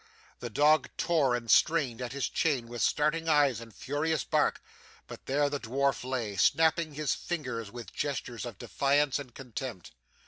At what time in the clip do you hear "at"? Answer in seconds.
2.01-2.11